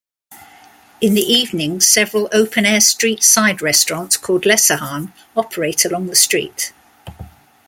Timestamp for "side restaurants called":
3.21-4.45